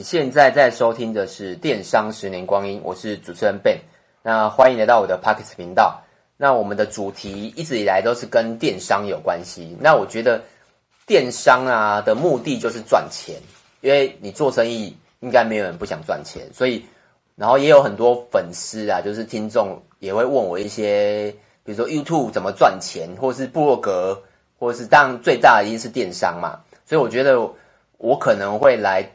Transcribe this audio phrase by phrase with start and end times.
[0.00, 3.76] 你现在在收听的是《电商十年光阴》，我是主持人 Ben。
[4.22, 6.02] 那欢迎来到我的 Podcast 频道。
[6.38, 9.76] 那我们的主题一直以来都是跟电商有关系。
[9.78, 10.40] 那我觉得
[11.06, 13.36] 电商啊的目的就是赚钱，
[13.82, 16.48] 因为你做生意应该没有人不想赚钱。
[16.50, 16.82] 所以，
[17.36, 21.30] 然后也有很多粉丝啊，就是听众也会问我一些，
[21.62, 24.18] 比如说 YouTube 怎么赚钱，或是部落格，
[24.58, 26.58] 或是当然最大的一定是电商嘛。
[26.86, 27.38] 所以我觉得
[27.98, 29.06] 我可能会来，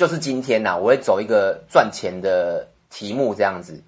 [0.00, 3.78] 就是今天呐、我会走一个赚钱的题目这样子，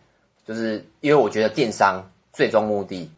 [0.47, 2.05] 就是因为我觉得电商。
[2.35, 3.11] 最终目的，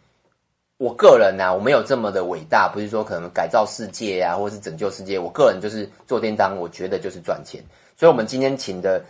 [0.77, 5.19] 我个人呢、啊，我没有这么的伟大，不是说可能改造世界啊，或是拯救世界。
[5.19, 7.61] 我个人就是做电商，我觉得就是赚钱。
[7.97, 9.05] 所以，我们今天请的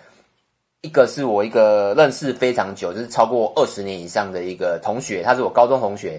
[0.80, 6.19] 一个是我一个认识非常久，就是超过二十年以上的一个同学，他是我高中同学。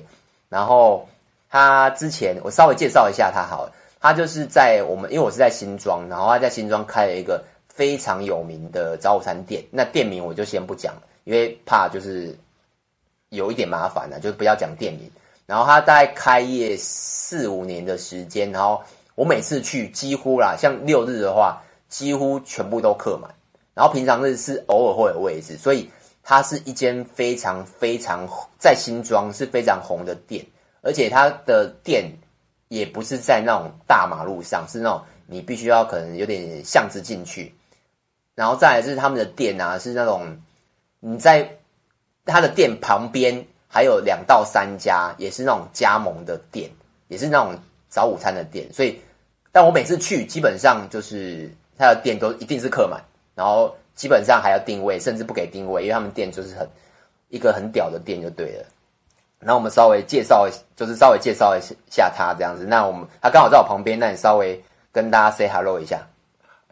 [0.50, 1.08] 然后
[1.50, 7.44] 他之前我稍微介绍一下他好了，他就是在我们，因为我是在新庄，然后他在新庄开了一个
[7.76, 9.64] 非常有名的早午餐店。
[9.70, 10.96] 那店名我就先不讲，
[11.26, 12.36] 因为怕就是。
[13.30, 15.12] 有一点麻烦了，就不要讲店名。
[15.46, 18.82] 然后他大概开业四五年的时间，然后
[19.16, 23.30] 我每次去几乎啦，像六日的话，几乎全部都客满。
[23.74, 25.90] 然后平常日是偶尔会有位置，所以
[26.24, 28.26] 它是一间非常非常
[28.58, 30.46] 在新庄是非常红的店，
[30.82, 32.10] 而且它的店
[32.70, 37.54] 也不是在那种大马路上，是那种你必须要可能有点巷子进去。
[38.36, 40.38] 然后再来是他们的店啊，是那种
[41.00, 41.50] 你在。
[42.28, 46.68] 他的店旁边还有两到三家，也是那种加盟的店，
[47.08, 47.56] 也是那种
[47.88, 48.66] 早午餐的店。
[48.74, 49.00] 所以，
[49.52, 53.00] 但我每次去，基本上就是他的店都一定是客满，
[53.36, 56.68] 然后基本上还要定位，甚至不给定位，因为他们店就是很
[57.30, 58.66] 一个很屌的店就对了。
[59.38, 61.62] 然后我们稍微介绍，就是稍微介绍一
[61.92, 62.66] 下他这样子。
[62.66, 64.60] 那我们他刚好在我旁边，那你稍微
[64.92, 66.02] 跟大家 say hello 一下。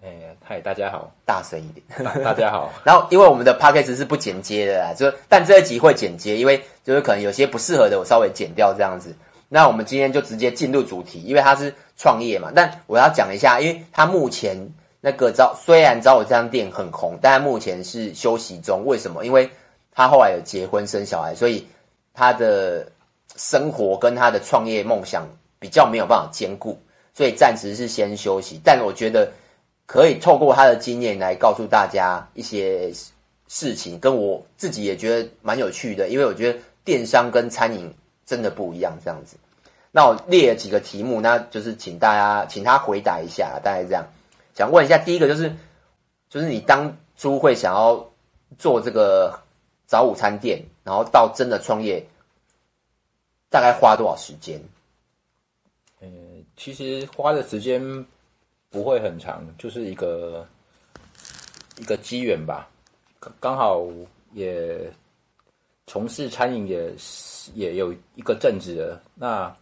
[0.05, 2.03] 哎，嗨，大家好，大声一点。
[2.21, 2.73] 大家好。
[2.83, 9.15] 然后，因为我们的 podcast 是不剪接的啦，就但这一集会剪接，因为就是可能有些不适合的，我稍微剪掉这样子。
[9.47, 12.51] 那我们今天就直接进入主题，因为他是创业嘛。
[12.53, 14.57] 但我要讲一下，因为他目前
[14.99, 18.85] 那个招虽然招我这张店很红，但他目前是休息中。
[18.85, 19.25] 为什么？
[19.25, 19.49] 因为
[19.93, 21.65] 他后来有结婚生小孩，所以
[22.13, 22.85] 他的
[23.37, 25.25] 生活跟他的创业梦想
[25.59, 26.77] 比较没有办法兼顾，
[27.13, 28.59] 所以暂时是先休息。
[28.65, 29.31] 但我觉得。
[29.85, 32.91] 可以透过他的经验来告诉大家一些
[33.47, 37.93] 事情，跟我自己也觉得蛮有趣的，因为我觉得电商跟餐饮
[38.25, 38.97] 真的不一样。
[39.03, 39.35] 这样子，
[39.91, 44.07] 那我列了几个题目，那就是请大家请他回答一下，大概这样。
[44.55, 45.53] 想问一下，第一个就是，
[46.29, 48.09] 就是你当初会想要
[48.57, 49.37] 做这个
[49.85, 52.03] 早午餐店，然后到真的创业，
[53.49, 54.59] 大概花多少时间？
[56.01, 56.09] 嗯，
[56.55, 58.05] 其实花的时间。
[58.73, 60.43] 不会很长，就是一个
[61.77, 62.67] 一个机缘吧，
[63.39, 63.85] 刚好
[64.31, 64.91] 也
[65.85, 66.91] 从事餐饮也
[67.53, 69.03] 也有一个阵子了。
[69.13, 69.55] 那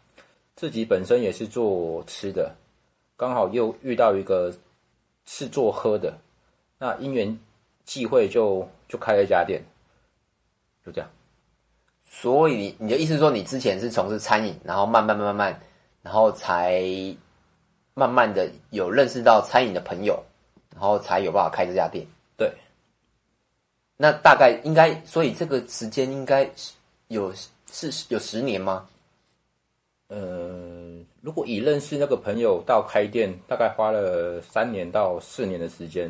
[0.56, 2.56] 自己本身也是做吃的，
[3.18, 4.50] 刚好又遇到一个
[5.26, 6.18] 是做喝的，
[6.78, 7.38] 那因缘
[7.84, 9.62] 际会就就开了一家店，
[10.86, 11.10] 就这样。
[12.06, 15.60] 所以你的意思说，你之前是从事餐饮，然后慢慢慢慢，
[16.02, 16.82] 然后才。
[17.94, 20.24] 慢慢的有认识到餐饮的朋友，
[20.72, 22.06] 然后才有办法开这家店。
[22.38, 22.50] 对，
[23.98, 26.50] 那大概应该，所以这个时间应该
[27.10, 27.34] 有
[27.72, 28.88] 是有十年吗？
[30.08, 36.10] 呃，如果以认识那个朋友到开店，大概花了三年到四年的时间。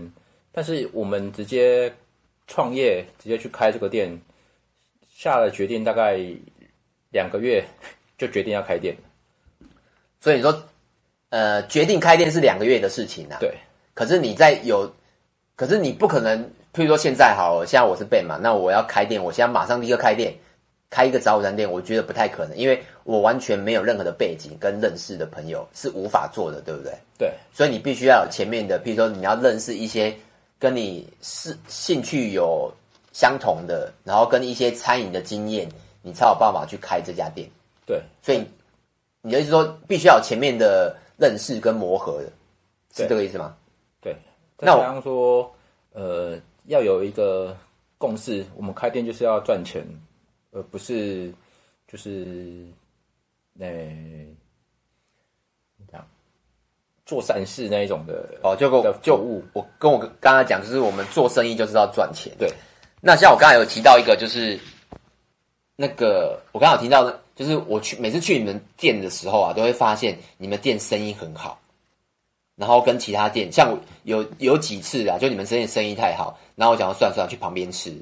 [0.52, 1.92] 但是我们直接
[2.46, 4.22] 创业，直接去开这个店，
[5.10, 6.20] 下了决定，大概
[7.10, 7.66] 两个月
[8.18, 8.96] 就决定要开店。
[10.20, 10.64] 所以你说。
[11.32, 13.38] 呃，决定开店是两个月的事情啊。
[13.40, 13.54] 对。
[13.94, 14.90] 可是你在有，
[15.56, 16.42] 可是你不可能，
[16.74, 20.34] 譬如说现在好了，现在我是 Ben 嘛，那我要开店，我现在马上立刻开店，
[20.90, 26.94] 开一个早午餐店，我觉得不太可能，因为我完全没有任何的背景跟认识的朋友是无法做的，对不对？
[27.18, 27.34] 对。
[27.54, 30.14] 所以你必须要有前面的，譬如说你要认识一些
[30.60, 32.70] 跟你是兴趣有
[33.14, 35.70] 相同的，然后跟一些餐饮的经验，
[36.02, 37.48] 你才有办法去开这家店。
[37.86, 38.02] 对。
[38.22, 38.44] 所以
[39.22, 40.94] 你的意思说，必须要有前面的。
[41.22, 42.32] 认识跟磨合的，
[42.96, 43.56] 是这个意思吗？
[44.02, 44.16] 对。
[44.58, 45.54] 那我刚刚说，
[45.94, 46.36] 呃，
[46.66, 47.56] 要有一个
[48.00, 49.86] 共识，我们开店就是要赚钱，
[50.52, 51.32] 而不是
[51.88, 52.66] 就是
[53.54, 53.68] 那
[55.88, 56.04] 这样
[57.06, 58.56] 做善事那一种的哦。
[58.56, 59.16] 就跟就
[59.54, 62.34] 我跟我刚才讲，就是我们做生意就是要赚钱。
[62.40, 62.52] 对。
[63.00, 64.60] 那像我刚才有提到一个，就是
[65.76, 67.21] 那个我刚才有提到的。
[67.36, 71.60] 就是我去每次去你们店的时候啊，都会发现你们店生意很好，
[72.56, 77.96] 然后跟其他店，像有有几次啊，就你们生意生意太好，然后我想要算算去旁边吃，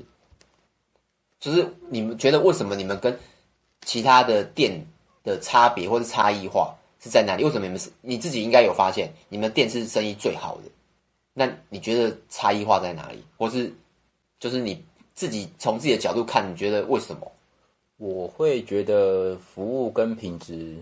[1.39, 3.17] 就是你们觉得为什么你们跟
[3.85, 4.83] 其他的店
[5.23, 7.43] 的差别或者差异化是在哪里？
[7.43, 10.63] 为什么你们是你自己应该有发现，你们店是生意最好的？
[11.33, 13.23] 那你觉得差异化在哪里？
[13.37, 13.73] 或是
[14.39, 14.83] 就是你
[15.13, 17.31] 自己从自己的角度看，你觉得为什么？
[17.99, 20.81] 我会觉得服务跟品质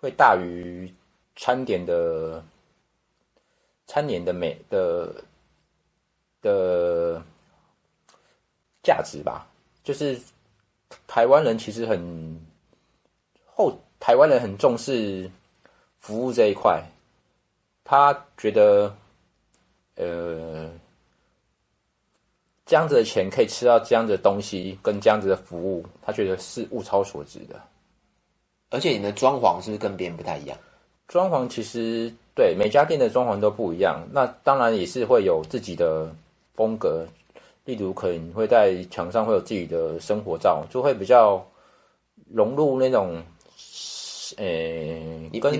[0.00, 0.90] 会大于
[1.36, 2.42] 餐点的
[3.86, 5.22] 餐点的美的
[6.40, 7.22] 的
[8.82, 9.46] 价值吧。
[9.84, 10.18] 就是
[11.06, 12.40] 台湾人其实很
[13.44, 15.30] 后，台湾人很重视
[15.98, 16.82] 服务这一块，
[17.84, 18.96] 他觉得
[19.96, 20.70] 呃。
[22.70, 27.60] 这样子的钱可以吃到这样子的东西，跟这样子的服务，他觉得是物超所值的。
[28.70, 30.56] 而且你的装潢是不是跟别人不太一样？
[31.08, 36.08] 装潢其实对每家店的装潢都不一样，那当然也是会有自己的
[36.54, 37.04] 风格。
[37.64, 41.44] 例如可能会在墙上会有自己的生活照，就会比较
[42.32, 43.20] 融入那种，
[44.36, 44.44] 呃，
[45.32, 45.58] 你跟你，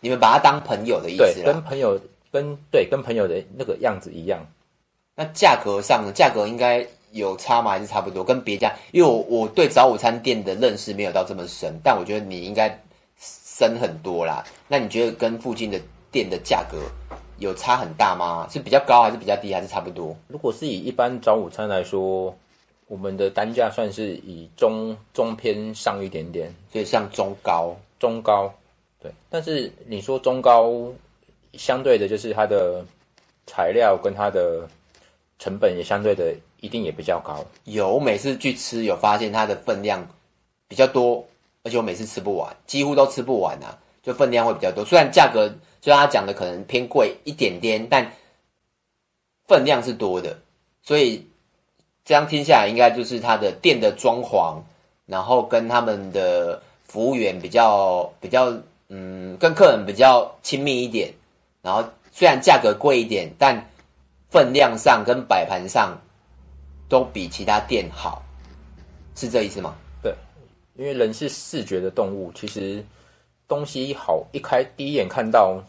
[0.00, 1.96] 你们把他当朋友的意思对，跟朋友
[2.32, 4.44] 跟对跟朋友的那个样子一样。
[5.18, 6.12] 那价格上呢？
[6.12, 7.70] 价格应该有差吗？
[7.70, 8.22] 还是差不多？
[8.22, 12.68] 跟别家，因为我我对早午餐店的认识没有到这么深，但我觉得你应该
[13.18, 14.44] 深很多啦。
[14.68, 15.80] 那你觉得跟附近的
[16.12, 16.76] 店的价格
[17.38, 18.46] 有差很大吗？
[18.52, 20.14] 是比较高还是比较低，还是差不多？
[20.28, 22.36] 如果是以一般早午餐来说，
[22.86, 28.52] 我们的单价算是以中中偏上一点点，所以像中高中高，
[29.00, 29.10] 对。
[29.30, 30.70] 但是你说中高，
[31.54, 32.84] 相对的就是它的
[33.46, 34.68] 材料跟它的。
[35.38, 37.44] 成本也相对的一定也比较高。
[37.64, 40.06] 有，我每次去吃，有发现它的分量
[40.68, 41.24] 比较多，
[41.62, 44.84] 而且我每次吃不完，几乎都吃不完啊，就分量会比较多。
[44.84, 45.48] 虽然价格
[45.80, 48.10] 就像他讲的可能偏贵一点点，但
[49.46, 50.36] 分量是多的。
[50.82, 51.26] 所以
[52.04, 54.58] 这样听下来，应该就是他的店的装潢，
[55.04, 58.52] 然后跟他们的服务员比较比较，
[58.88, 61.12] 嗯，跟客人比较亲密一点。
[61.62, 63.68] 然后虽然价格贵一点，但
[64.28, 65.96] 分量上跟摆盘上
[66.88, 68.22] 都比其他店好，
[69.14, 69.74] 是这意思吗？
[70.02, 70.14] 对，
[70.74, 72.84] 因为人是视觉的动物，其实
[73.46, 75.62] 东西好一开第一眼看到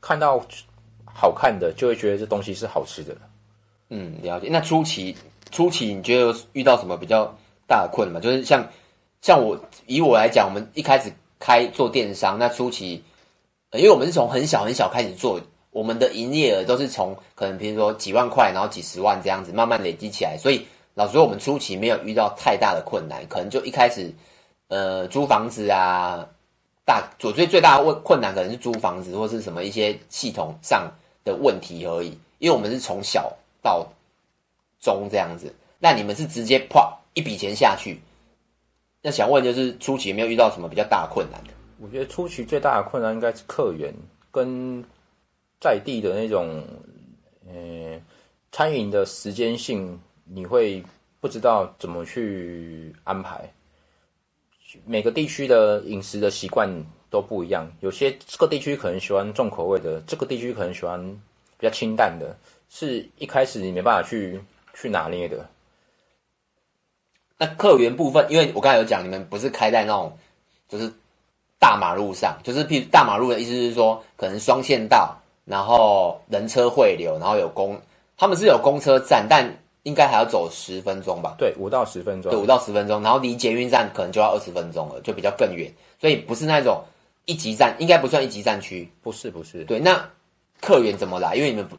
[0.00, 0.44] 看到
[1.04, 3.16] 好看的，就会觉得这东西是好吃的。
[3.90, 4.48] 嗯，了解。
[4.50, 5.16] 那初期
[5.50, 7.32] 初期你觉得遇到什么比较
[7.66, 8.20] 大的困难吗？
[8.20, 8.66] 就是像
[9.20, 13.02] 像我以我来讲，我们一开始开做电商，那初期
[13.72, 15.40] 因为我们是从很小很小开始做。
[15.74, 20.38] 我们的营业额都是从可能，比如说几万块，然后几十万这样子慢慢累积起来。
[20.38, 24.14] 所以老实说，我们初期没有遇到太大的困难，可能就一开始，
[24.68, 26.24] 呃，租房子啊，
[26.86, 30.88] 大最最最大的问困难可能是租房子或是什么一些系统上
[31.24, 32.16] 的问题而已。
[32.38, 33.84] 因为我们是从小到
[34.80, 38.00] 中这样子，那你们是直接啪一笔钱下去。
[39.02, 41.50] 那想问就是初期有没有遇到什么比较大的困难的？
[41.80, 43.92] 我觉得初期最大的困难应该是客源
[44.30, 44.84] 跟。
[45.64, 46.62] 在地的那种，
[47.48, 47.98] 呃，
[48.52, 50.84] 餐饮的时间性，你会
[51.20, 53.50] 不知道怎么去安排。
[54.84, 56.68] 每个地区的饮食的习惯
[57.08, 61.02] 都不一样，有些这个地区可能喜欢重口味的，这个地区可能喜欢
[61.56, 62.36] 比较清淡的，
[62.68, 64.38] 是一开始你没办法去
[64.74, 65.48] 去拿捏的。
[67.38, 70.14] 那客源部分，因为我刚才有讲，你们不是开在那种
[70.68, 70.92] 就是
[71.58, 75.18] 大马路上，就是譬如大马路的意思是说，可能双线道。
[75.44, 77.78] 然后人车汇流，然后有公，
[78.16, 79.46] 他们是有公车站，但
[79.82, 81.34] 应该还要走十分钟吧？
[81.36, 82.32] 对，五到十分钟。
[82.32, 83.02] 对，五到十分钟。
[83.02, 85.70] 然后离捷运站可能就要二十分钟了，就比较更远。
[86.00, 86.82] 所以不是那种
[87.26, 88.90] 一级站，应该不算一级站区。
[89.02, 89.64] 不是，不是。
[89.64, 90.08] 对，那
[90.62, 91.34] 客源怎么来？
[91.36, 91.76] 因为你们不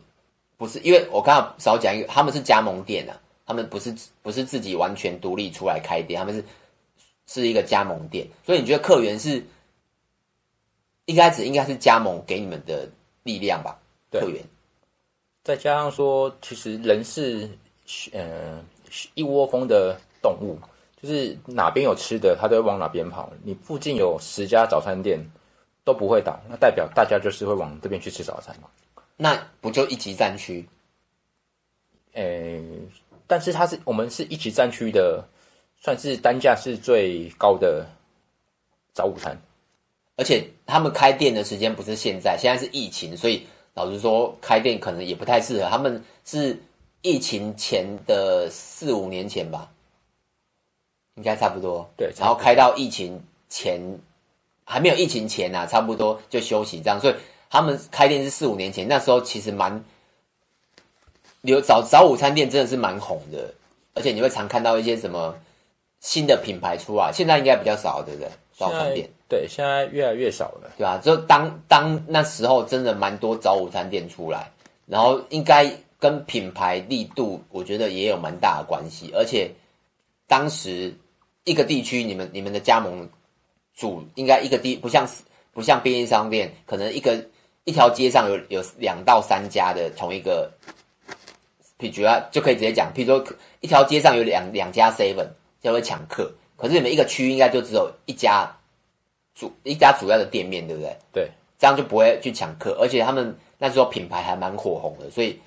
[0.57, 3.17] 不是，因为我刚刚少讲一个，他们是加盟店啊，
[3.47, 3.91] 他们不是
[4.21, 6.43] 不是自己完全独立出来开店，他们是
[7.25, 8.27] 是一个加盟店。
[8.45, 9.43] 所以你觉得客源是
[11.05, 12.87] 一开始应该是加盟给你们的？
[13.25, 13.75] 力量吧，
[14.11, 14.43] 会员，
[15.43, 17.49] 再加上说，其实人是，
[18.13, 18.63] 呃，
[19.15, 20.59] 一窝蜂的动物，
[21.01, 23.31] 就是哪边有吃的，它都会往哪边跑。
[23.43, 25.19] 你附近有十家早餐店
[25.83, 28.69] 都不会倒，那代表大家就是会往这边去吃早餐嘛？
[29.17, 30.63] 那不就一级战区？
[32.13, 32.61] 呃，
[33.25, 35.27] 但是它是我们是一级战区的，
[35.77, 37.87] 算是单价是最高的
[38.93, 39.35] 早午餐。
[40.17, 45.69] 而且他们开店的时间不是现在，现在是疫情，所以老实说，开店可能也不太适合。
[45.69, 46.57] 他们是
[47.01, 49.69] 疫情前的四五年前吧，
[51.15, 51.89] 应该差不多。
[51.97, 53.81] 对，然后开到疫情前
[54.63, 57.15] 还没有疫情前啊，差不多就休息这样，所以
[57.49, 59.83] 他们开店是四五年前，那时候其实蛮
[61.41, 63.53] 有早早午餐店真的是蛮红的，
[63.93, 65.35] 而且你会常看到一些什么
[65.99, 68.31] 新的品牌出来，现在应该比较少，对不对？
[68.57, 70.99] 早餐店对，现在越来越少了，对吧？
[70.99, 74.51] 就当当那时候真的蛮多早午餐店出来，
[74.85, 75.67] 然后应该
[75.97, 79.11] 跟品牌力度，我觉得也有蛮大的关系。
[79.15, 79.49] 而且
[80.27, 80.93] 当时
[81.43, 83.09] 一个地区，你们你们的加盟
[83.75, 85.07] 主应该一个地，不像
[85.53, 87.17] 不像便利商店，可能一个
[87.63, 90.51] 一条街上有有两到三家的同一个，
[91.77, 95.27] 比如说就可以直接讲，譬如说一条街上有两两家 seven
[95.59, 96.31] 就会抢客。
[96.55, 98.49] 可是你们一个区应该就只有一家
[99.35, 100.97] 主一家主要的店面，对不对？
[101.11, 105.39] 对，这样就不会去抢客，而且他们那时候品牌还蛮火红的，所以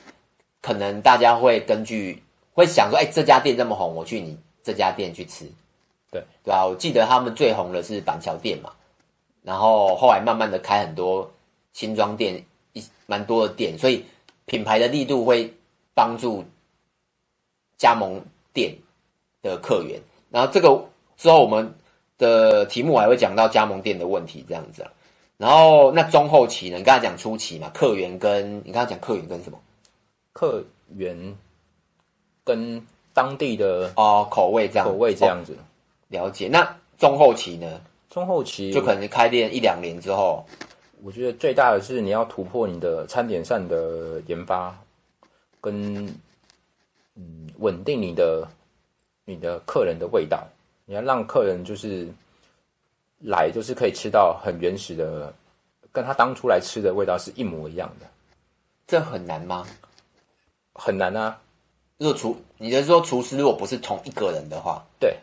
[0.63, 5.51] 可能大家会根据会想说，哎，这家店这么红，我去你这家店去吃，
[6.11, 8.71] 对对啊，我记得他们最红的是板桥店嘛，
[9.43, 11.29] 然后后来慢慢的开很多
[11.73, 14.05] 新庄店，一蛮多的店，所以
[14.45, 15.53] 品牌的力度会
[15.95, 16.45] 帮助
[17.79, 18.77] 加盟店
[19.43, 20.85] 的客源，然后这个。
[21.19, 21.75] 之后我们
[22.19, 24.93] 的题目还会讲到加盟店的问题，这样子啊。
[25.39, 26.79] 然后那中后期呢？
[26.79, 29.59] 你刚才讲初期嘛，客源跟你刚才讲客源跟什么？
[30.33, 30.65] 客
[30.97, 31.37] 源
[32.43, 32.85] 跟
[33.15, 35.53] 当地的哦口味这样，口味这样子。
[35.53, 35.63] 哦，
[36.09, 36.49] 了解。
[36.49, 37.81] 那中后期呢？
[38.11, 40.45] 中后期就可能开店一两年之后，
[41.05, 44.77] 我觉得最大的是你要突破你的餐点上的研发，
[45.61, 46.07] 跟
[47.15, 48.49] 嗯稳定你的
[49.25, 50.45] 你的客人的味道。
[50.89, 52.09] 你要让客人就是
[53.19, 55.31] 来，就是可以吃到很原始的，
[55.93, 58.07] 跟他当初来吃的味道是一模一样的。
[58.87, 59.67] 这很难吗？
[60.73, 61.39] 很难啊！
[61.99, 65.15] 如果厨，你是说厨师如果不是同一个人的话，对，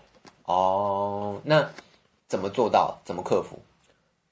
[0.44, 1.68] 哦，那
[2.28, 2.96] 怎么做到？
[3.04, 3.58] 怎么克服？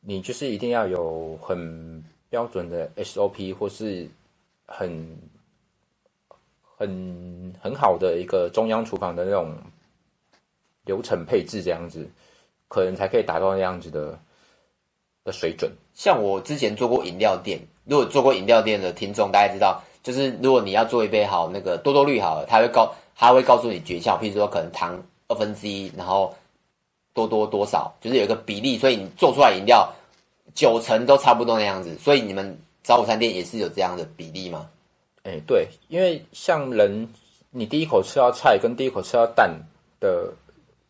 [0.01, 4.07] 你就是一定要有很标准的 SOP，或是
[4.67, 5.17] 很
[6.77, 9.51] 很很好的一个中央厨房的那种。
[10.85, 12.05] 流程配置这样子，
[12.67, 14.19] 可能才可以达到那样子的
[15.23, 15.71] 的水准。
[15.93, 26.35] 像我之前做过饮料店，如果做过饮料店的听众，大家知道，就是如果你要做一杯好那个多多绿好了，他会告他会告诉你诀窍，譬如说可能糖二分之一，然后
[27.13, 29.89] 多多多少，就是有一个比例，所以你做出来饮料
[30.53, 31.97] 九成都差不多那样子。
[31.97, 34.67] 所以你们早午餐店也是有这样的比例吗？
[35.23, 37.07] 哎、欸，对，因为像人，
[37.51, 39.49] 你第一口吃到菜跟第一口吃到蛋
[40.01, 40.33] 的。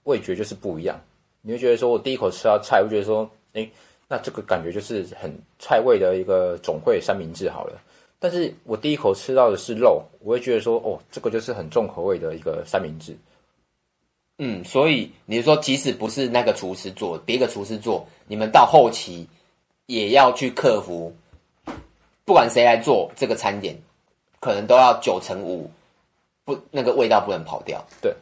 [0.03, 0.99] 味觉就是不一样，
[1.41, 3.69] 你会觉得说，我第一口吃到菜，会觉得说，哎，
[4.07, 7.81] 那这个感觉就是很菜味的一个总会三明治好了。
[8.19, 13.15] 但是我第一口吃到的是肉，我会觉得说，哦，这个就是很重口味的一个三明治。
[14.39, 19.27] 嗯，所以你说，即使不是那个厨师做，别个厨师做，你们到后期
[19.85, 21.13] 也要去克服，
[22.25, 23.77] 不管谁来做这个餐点，
[24.39, 25.69] 可能都要九成五
[26.43, 27.85] 不那个味道不能跑掉。
[28.01, 28.13] 对。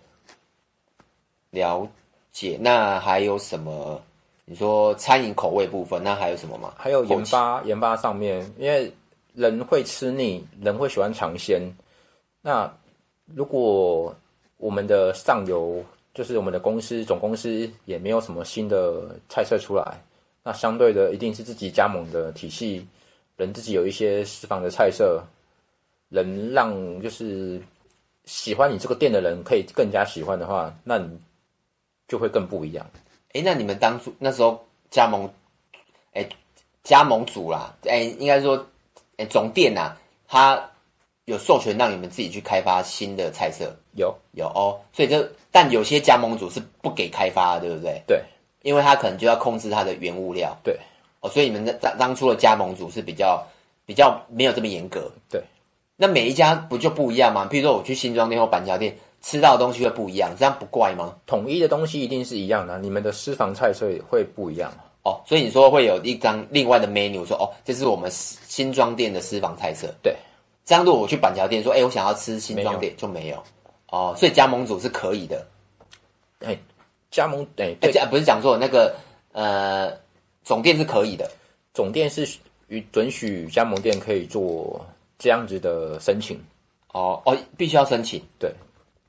[1.51, 1.87] 了
[2.31, 4.01] 解，那还有什么？
[4.45, 6.73] 你说餐饮口味部分，那还有什么吗？
[6.77, 8.91] 还有研发，研发上面，因为
[9.33, 11.61] 人会吃腻，人会喜欢尝鲜。
[12.41, 12.69] 那
[13.25, 14.13] 如果
[14.57, 15.81] 我们的上游，
[16.13, 20.01] 就是我们的公司总公司，也没有什么新的菜色出来，
[20.43, 22.85] 那相对的，一定是自己加盟的体系，
[23.37, 25.23] 人自己有一些私房的菜色，
[26.09, 27.61] 能让就是
[28.25, 31.09] 喜欢你这个店的人可以更加喜欢的话，那你。
[32.11, 32.85] 就会更不一样。
[33.31, 35.31] 哎，那你们当初那时候加盟，
[36.11, 36.27] 哎，
[36.83, 38.67] 加盟组啦，哎，应该说，
[39.15, 40.69] 哎，总店呐、啊，他
[41.23, 43.73] 有授权让你们自己去开发新的菜色？
[43.95, 48.03] 有有哦，所以这但有些加盟组是不给开发的，对不对？
[48.05, 48.21] 对，
[48.61, 50.53] 因为他可能就要控制他的原物料。
[50.65, 50.77] 对，
[51.21, 53.41] 哦，所以你们当当初的加盟组是比较
[53.85, 55.09] 比较没有这么严格。
[55.29, 55.41] 对，
[55.95, 57.47] 那每一家不就不一样吗？
[57.49, 58.97] 譬如说我去新庄店或板桥店。
[59.21, 61.15] 吃到的东西会不一样，这样不怪吗？
[61.27, 64.71] 统一的东西一定是一样的，你们的私房菜色会不一样
[65.03, 65.21] 哦。
[65.27, 69.93] 所以你说会有一张另外的 menu，说哦，这是我们新庄店的私房菜色。
[70.01, 70.15] 对，
[70.65, 73.43] 这样如果我去板桥店说，哎，我想要吃新庄店，就没有
[73.89, 74.15] 哦。
[74.17, 75.45] 所以加盟组是可以的。
[76.39, 76.57] 哎，
[77.11, 78.95] 加盟哎，对，不是讲说那个
[79.33, 79.95] 呃，
[80.43, 81.29] 总店是可以的，
[81.75, 82.27] 总店是
[82.69, 84.83] 与准许加盟店可以做
[85.19, 86.41] 这样子的申请。
[86.93, 88.19] 哦哦，必须要申请。
[88.39, 88.51] 对。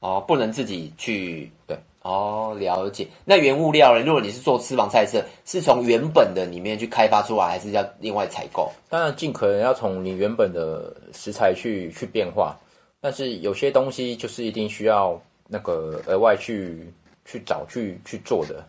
[0.02, 3.06] 哦，不能自己去对哦，了解。
[3.25, 4.04] 那原物料呢？
[4.04, 8.68] 如果你是做私房菜色，是从原本的里面去开发出来，还是要另外采购？
[8.88, 12.59] 当然，尽可能要从你原本的食材去去变化。
[13.00, 16.92] 但是有些东西就是一定需要那个额外去
[17.25, 18.66] 去找去去做的。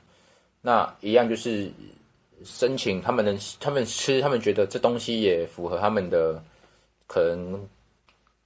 [0.61, 1.71] 那一样就是
[2.43, 6.39] 申请，他们能他们吃，他们觉得这东西也符合他们的，
[7.07, 7.59] 可能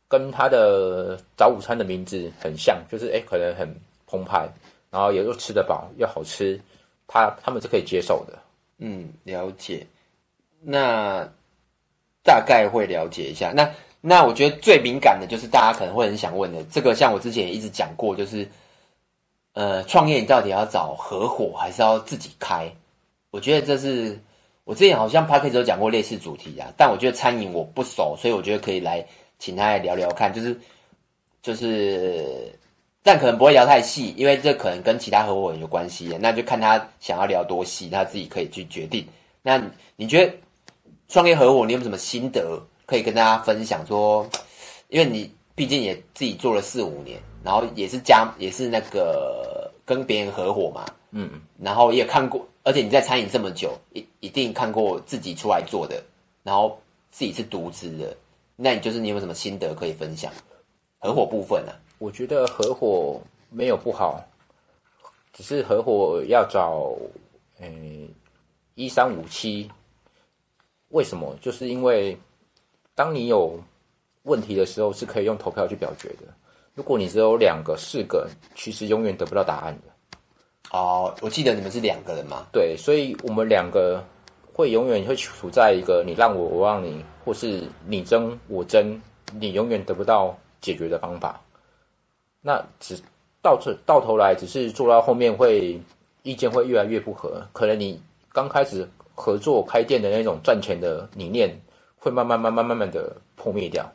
[0.07, 3.67] 跟他的早午餐的名字很像，就是哎，可能很
[4.05, 4.49] 澎湃，
[4.89, 6.59] 然后也又吃得饱又好吃，
[7.07, 8.37] 他他们是可以接受的。
[8.77, 9.85] 嗯，了解。
[10.61, 11.27] 那
[12.23, 13.51] 大概会了解一下。
[13.55, 18.47] 那那我觉得最敏感的就是大家可能会很想问的，这个像我之前也一直讲过，就是
[19.53, 22.71] 呃，创业你到底要找合伙还是要自己开？
[23.31, 24.17] 我觉得这是
[24.63, 29.05] 我之前好像 Podcast 有讲过类似主题啊，但我觉得餐饮我不熟，所以我觉得可以来
[29.39, 30.59] 请他来聊聊看，就是
[31.41, 32.51] 就是，
[33.03, 39.07] 但可能不会聊太细，因为这可能跟其他合伙人有关系，那就看他想要聊多细，他自己可以去决定。
[39.41, 39.61] 那
[39.95, 40.33] 你觉得
[41.07, 43.85] 创业合伙你有什么心得可以跟大家分享？
[43.85, 44.27] 说，
[44.89, 51.29] 因为你毕竟也自己做了四五年，然后也是加也是那个跟别人合伙嘛，嗯，
[51.61, 52.45] 然后也看过。
[52.63, 56.03] 而且你在餐饮这么久，一一定看过自己出来做的，
[56.43, 56.77] 然后
[57.09, 58.13] 自己是独资的，
[58.57, 60.33] 那你就是你有什么心得可以分享？
[60.97, 61.77] 合伙部分呢、啊？
[61.99, 64.21] 我觉得合伙没有不好，
[65.31, 66.91] 只是合伙要找，
[67.59, 68.09] 诶
[68.75, 69.69] 一三五七。
[70.89, 71.35] 为什么？
[71.39, 72.17] 就是因为
[72.95, 73.59] 当你有
[74.23, 76.23] 问题的时候，是可以用投票去表决的。
[76.73, 79.93] 如果你只有两个、四个，其实永远得不到答案的。
[80.71, 82.45] 哦，我记得你们是两个人嘛？
[82.51, 84.03] 对，所以我们两个
[84.53, 89.01] 会永远会处在一个你让我，我让你，或是你争我争，
[89.37, 91.41] 你永远得不到解决的方法。
[92.39, 92.97] 那只
[93.41, 95.77] 到这到头来，只是做到后面会
[96.23, 97.45] 意见会越来越不合。
[97.51, 101.53] 可能你刚开始合作开店的那种赚钱的理念，
[101.97, 103.85] 会慢慢慢慢慢慢的破灭掉。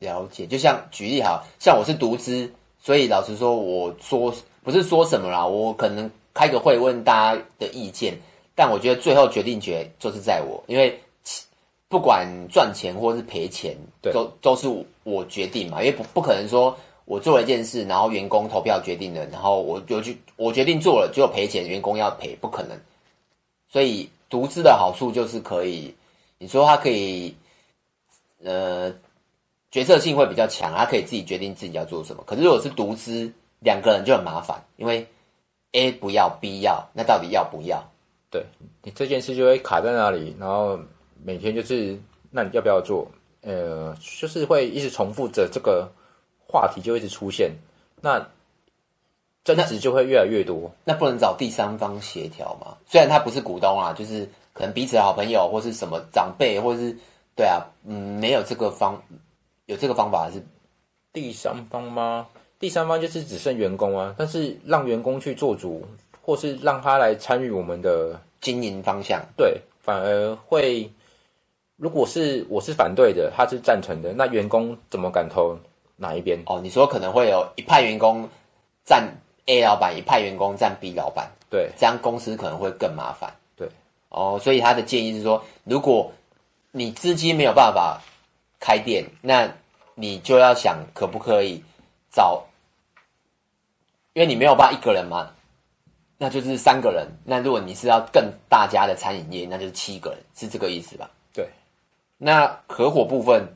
[0.00, 4.30] 了解，就像举例好，像我是独资，所以老实说，我说。
[4.60, 8.14] 不是说什么啦，我可能开个会问大家的意见，
[8.54, 11.00] 但我觉得最后决定权就是在我，因为
[11.88, 13.76] 不管赚钱或是赔钱，
[14.12, 14.68] 都都是
[15.04, 22.78] 我决定嘛，因为不不可能说我做了一件事，然后员工投票决定了，然后我就去我决定做了，结果赔钱，员工要赔，不可能。
[23.70, 25.94] 所以独资的好处就是可以，
[26.38, 27.34] 你说他可以，
[28.42, 28.92] 呃，
[29.70, 32.22] 决策性会比较强，他可以自己决定自己要做什么。
[32.26, 35.06] 可是如果是独资，两个人就很麻烦，因为
[35.72, 37.82] A 不要，B 要，那到底要不要？
[38.30, 38.44] 对，
[38.82, 40.78] 你这件事就会卡在那里，然后
[41.24, 41.98] 每天就是，
[42.30, 43.08] 那你要不要做？
[43.42, 45.88] 呃，就是会一直重复着这个
[46.46, 47.52] 话题，就一直出现，
[48.00, 48.18] 那
[49.44, 50.70] 争执就会越来越多。
[50.84, 52.76] 那，那不能找第三方协调吗？
[52.86, 56.94] 虽然他不是股东啊，就是可能彼此的好朋友，或是什么长辈，或是
[57.36, 59.00] 对啊，嗯，没有这个方，
[59.66, 60.44] 有这个方法还是
[61.12, 62.26] 第三方吗？
[62.58, 65.86] 第三方就是只剩员工啊，但是让员工去做主，
[66.20, 70.90] 或是让他来参与我们的经营方向，对，反而会，
[71.78, 75.56] 如果是我是反对的，他是赞成的，那员工怎么敢投
[75.96, 76.36] 哪一边？
[76.46, 78.28] 哦，你说可能会有一派员工
[78.84, 79.08] 占
[79.46, 83.32] A 老板，一派员工占 B 老板，对，这样公司可能会更麻烦。
[83.56, 83.68] 对，
[84.08, 86.12] 哦，所以他的建议是说，如果
[86.72, 88.00] 你资金没有办法
[88.58, 89.48] 开店，那
[89.94, 91.62] 你就要想可不可以
[92.10, 92.44] 找。
[94.14, 95.30] 因为你没有办法一个人嘛，
[96.16, 97.06] 那就是三个人。
[97.24, 101.08] 那如果你是要更大家的餐饮业，那就是七个人，是这个意思吧？
[102.18, 103.48] 那合伙部分，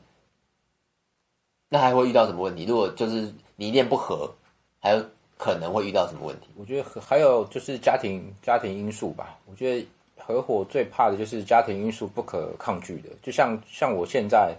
[1.68, 2.64] 那还会遇到什么问题？
[2.64, 4.32] 如果就是理念不合，
[4.80, 5.04] 还有
[5.36, 6.46] 可能会遇到什么问题？
[6.56, 9.36] 我觉得还有就是家庭家庭因素吧。
[9.46, 13.08] 我觉得合伙最怕的就是家庭因素不可抗拒的。
[13.20, 14.56] 就像像我现在，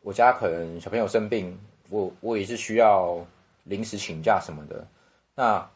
[0.00, 1.54] 我家可能小朋友生病，
[1.90, 3.18] 我我也是需要
[3.64, 4.86] 临时请假什么的。
[5.34, 5.68] 那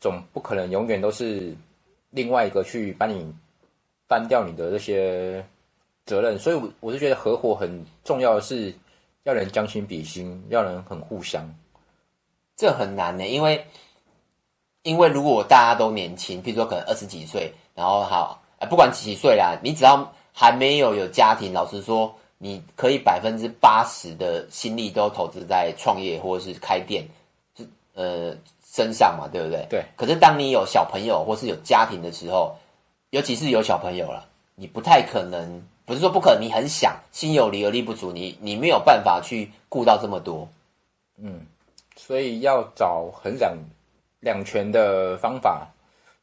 [0.00, 1.54] 总不可能永远都是
[2.10, 3.30] 另外一个去帮你
[4.06, 5.44] 担掉你的这些
[6.06, 8.74] 责任，所以我我是觉得合伙很重要的是
[9.24, 11.46] 要人将心比心，要人很互相。
[12.56, 13.66] 这很难呢，因为
[14.82, 18.40] 因为如果大家都年轻，譬如说可能二十几岁，然后好，
[18.70, 27.06] 不管几几岁啦，你只要还没有有家庭，老实说，你可以百分之八十的心力都投资在创业或者是开店，
[27.94, 28.34] 呃。
[28.68, 29.66] 身上嘛，对不对？
[29.70, 29.84] 对。
[29.96, 32.54] 可是当你有小朋友或是有家庭的时候，
[33.08, 40.46] 尤其是有小朋友了，你不太可能，不是说不可能，你很想，心有余而力不足，你你没有办法去顾到这么多。
[41.16, 41.40] 嗯，
[41.96, 43.56] 所以要找很两
[44.20, 45.66] 两全的方法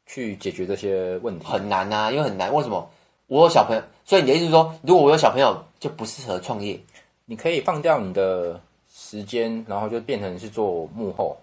[0.06, 1.46] 去解决这些问题。
[1.46, 2.54] 很难啊，因为很难。
[2.54, 2.88] 为什么？
[3.26, 6.78] 我有小朋友，所以你的意思是说，如果我有小朋友，就不适合创业？
[7.24, 8.60] 你可以放掉你的
[8.92, 11.34] 时间，然后就变成是做幕后。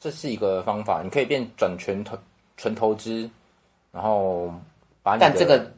[0.00, 2.16] 这是一个方法，你可以变转全投
[2.56, 3.28] 纯投资，
[3.92, 4.50] 然后
[5.02, 5.70] 把你但这个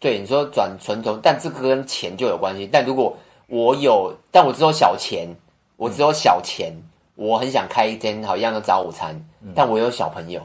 [0.00, 2.66] 对你说转存头，但这个跟钱就有关系。
[2.66, 5.28] 但如果我有，但我只有小钱，
[5.76, 10.42] 我只有小钱，嗯、我很想开一间好一样的早午餐，嗯、但我有小朋友，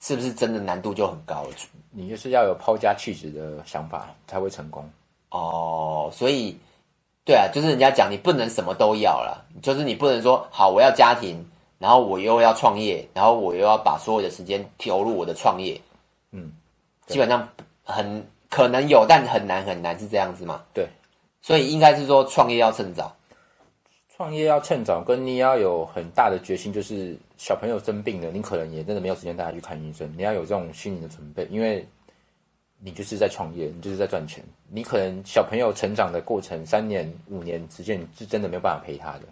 [0.00, 1.50] 是不是真的难度就很高了？
[1.90, 4.88] 你就是要有抛家弃子的想法才会成功
[5.30, 6.10] 哦。
[6.12, 6.54] 所以，
[7.24, 11.42] 对啊，就是人家讲你不能什么都要了，就是你不能说好我要家庭，
[11.78, 15.80] 然后我又要创业，然后我又要把所有的时间投入我的创业。
[16.32, 16.52] 嗯，
[17.06, 17.48] 基本上
[17.82, 20.64] 很可能有，但很难很难，是这样子吗？
[20.72, 20.88] 对。
[21.40, 23.16] 所以应该是说，创业要趁早，
[24.16, 30.12] 创业要趁早，跟你要有很大的决心，就是小朋友生病了，你可能也真的没有时间带他去看医生。
[30.16, 31.86] 你要有这种心理的准备，因为
[32.80, 34.44] 你就是在创业，你就是在赚钱。
[34.68, 39.22] 你可能小朋友成长的过程三年、五年之间，你是真的没有办法陪他的。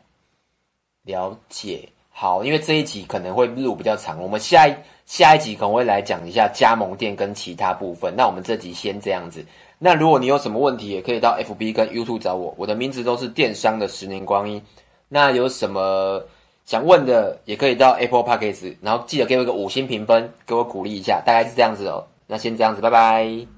[1.02, 4.74] 了解，好，因为这一集可能会录比较长，我们下一
[5.05, 8.11] 下一集可能会来讲一下加盟店跟其他部分。
[8.16, 9.44] 那我们这集先这样子。
[9.79, 14.62] 那如果你有什么问题，也可以到 FB 跟 YouTube 找我，我的名字都是电商的十年光阴。
[15.11, 16.24] 那有什么
[16.64, 22.02] 想问的，也可以到 Apple Podcast，然后记得给我一个五星评分，给我鼓励一下，大概是这样子哦。
[22.26, 23.56] 那先这样子，拜拜。